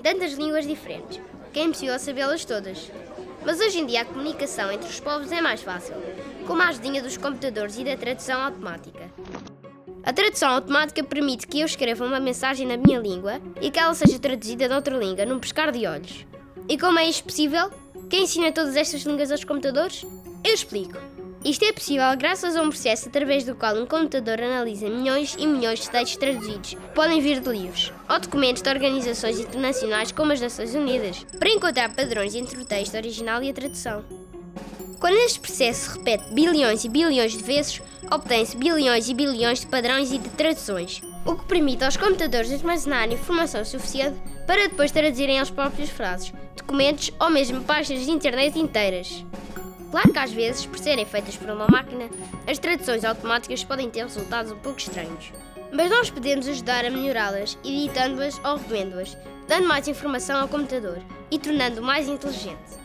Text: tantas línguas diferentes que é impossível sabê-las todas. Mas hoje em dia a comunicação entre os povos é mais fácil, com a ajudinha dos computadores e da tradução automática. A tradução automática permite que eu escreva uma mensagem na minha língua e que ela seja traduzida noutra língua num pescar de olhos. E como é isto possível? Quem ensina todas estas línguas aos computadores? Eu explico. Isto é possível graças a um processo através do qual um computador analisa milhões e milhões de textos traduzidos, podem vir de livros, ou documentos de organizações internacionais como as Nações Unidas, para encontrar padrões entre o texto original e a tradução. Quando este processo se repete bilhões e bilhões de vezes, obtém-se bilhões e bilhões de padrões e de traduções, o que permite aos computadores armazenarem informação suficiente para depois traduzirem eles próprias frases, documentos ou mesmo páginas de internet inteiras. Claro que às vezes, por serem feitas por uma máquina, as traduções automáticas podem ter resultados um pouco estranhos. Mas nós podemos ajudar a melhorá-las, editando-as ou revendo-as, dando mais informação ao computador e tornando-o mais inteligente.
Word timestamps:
tantas 0.00 0.32
línguas 0.32 0.66
diferentes 0.66 1.20
que 1.52 1.60
é 1.60 1.64
impossível 1.64 1.98
sabê-las 1.98 2.44
todas. 2.44 2.90
Mas 3.44 3.60
hoje 3.60 3.80
em 3.80 3.86
dia 3.86 4.02
a 4.02 4.04
comunicação 4.04 4.72
entre 4.72 4.88
os 4.88 5.00
povos 5.00 5.30
é 5.30 5.40
mais 5.40 5.62
fácil, 5.62 5.94
com 6.46 6.54
a 6.54 6.68
ajudinha 6.68 7.02
dos 7.02 7.16
computadores 7.16 7.76
e 7.76 7.84
da 7.84 7.96
tradução 7.96 8.40
automática. 8.40 9.10
A 10.02 10.12
tradução 10.12 10.50
automática 10.50 11.04
permite 11.04 11.46
que 11.46 11.60
eu 11.60 11.66
escreva 11.66 12.04
uma 12.04 12.18
mensagem 12.18 12.66
na 12.66 12.76
minha 12.76 12.98
língua 12.98 13.40
e 13.60 13.70
que 13.70 13.78
ela 13.78 13.94
seja 13.94 14.18
traduzida 14.18 14.68
noutra 14.68 14.96
língua 14.96 15.26
num 15.26 15.38
pescar 15.38 15.70
de 15.70 15.86
olhos. 15.86 16.26
E 16.68 16.78
como 16.78 16.98
é 16.98 17.08
isto 17.08 17.24
possível? 17.24 17.70
Quem 18.08 18.24
ensina 18.24 18.50
todas 18.50 18.76
estas 18.76 19.02
línguas 19.02 19.30
aos 19.30 19.44
computadores? 19.44 20.04
Eu 20.44 20.54
explico. 20.54 20.98
Isto 21.44 21.64
é 21.64 21.72
possível 21.72 22.04
graças 22.16 22.54
a 22.54 22.62
um 22.62 22.68
processo 22.68 23.08
através 23.08 23.42
do 23.42 23.56
qual 23.56 23.74
um 23.74 23.84
computador 23.84 24.40
analisa 24.40 24.88
milhões 24.88 25.34
e 25.36 25.44
milhões 25.44 25.80
de 25.80 25.90
textos 25.90 26.16
traduzidos, 26.16 26.76
podem 26.94 27.20
vir 27.20 27.40
de 27.40 27.50
livros, 27.50 27.92
ou 28.08 28.20
documentos 28.20 28.62
de 28.62 28.70
organizações 28.70 29.40
internacionais 29.40 30.12
como 30.12 30.30
as 30.30 30.40
Nações 30.40 30.72
Unidas, 30.72 31.26
para 31.40 31.50
encontrar 31.50 31.92
padrões 31.96 32.36
entre 32.36 32.60
o 32.60 32.64
texto 32.64 32.94
original 32.94 33.42
e 33.42 33.50
a 33.50 33.52
tradução. 33.52 34.04
Quando 35.00 35.16
este 35.16 35.40
processo 35.40 35.90
se 35.90 35.98
repete 35.98 36.32
bilhões 36.32 36.84
e 36.84 36.88
bilhões 36.88 37.32
de 37.32 37.42
vezes, 37.42 37.82
obtém-se 38.08 38.56
bilhões 38.56 39.08
e 39.08 39.14
bilhões 39.14 39.60
de 39.60 39.66
padrões 39.66 40.12
e 40.12 40.18
de 40.18 40.28
traduções, 40.28 41.02
o 41.26 41.34
que 41.34 41.44
permite 41.46 41.82
aos 41.82 41.96
computadores 41.96 42.52
armazenarem 42.52 43.14
informação 43.14 43.64
suficiente 43.64 44.16
para 44.46 44.68
depois 44.68 44.92
traduzirem 44.92 45.38
eles 45.38 45.50
próprias 45.50 45.90
frases, 45.90 46.32
documentos 46.56 47.10
ou 47.18 47.30
mesmo 47.30 47.64
páginas 47.64 48.04
de 48.04 48.12
internet 48.12 48.56
inteiras. 48.56 49.24
Claro 49.92 50.10
que 50.10 50.18
às 50.18 50.32
vezes, 50.32 50.64
por 50.64 50.78
serem 50.78 51.04
feitas 51.04 51.36
por 51.36 51.50
uma 51.50 51.68
máquina, 51.68 52.08
as 52.48 52.58
traduções 52.58 53.04
automáticas 53.04 53.62
podem 53.62 53.90
ter 53.90 54.02
resultados 54.02 54.50
um 54.50 54.58
pouco 54.58 54.78
estranhos. 54.78 55.30
Mas 55.70 55.90
nós 55.90 56.08
podemos 56.08 56.48
ajudar 56.48 56.86
a 56.86 56.90
melhorá-las, 56.90 57.58
editando-as 57.62 58.40
ou 58.42 58.56
revendo-as, 58.56 59.16
dando 59.46 59.68
mais 59.68 59.86
informação 59.86 60.40
ao 60.40 60.48
computador 60.48 60.98
e 61.30 61.38
tornando-o 61.38 61.84
mais 61.84 62.08
inteligente. 62.08 62.81